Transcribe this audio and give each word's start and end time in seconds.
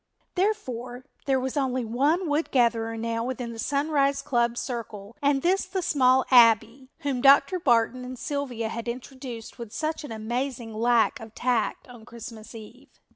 Therefore 0.33 1.05
there 1.27 1.39
was 1.39 1.55
only 1.55 1.85
one 1.85 2.27
Wood 2.27 2.49
Gatherer 2.49 2.97
now 2.97 3.23
within 3.23 3.53
the 3.53 3.59
Sunrise 3.59 4.23
club 4.23 4.57
circle 4.57 5.15
and 5.21 5.43
this 5.43 5.67
the 5.67 5.83
small 5.83 6.25
Abbie, 6.31 6.89
whom 7.01 7.21
Dr. 7.21 7.59
Barton 7.59 8.03
and 8.03 8.17
Sylvia 8.17 8.69
had 8.69 8.87
introduced 8.87 9.59
with 9.59 9.71
such 9.71 10.03
an 10.03 10.11
amazing 10.11 10.73
lack 10.73 11.19
of 11.19 11.35
tact 11.35 11.87
on 11.87 12.03
Christmas 12.05 12.55
eve. 12.55 12.99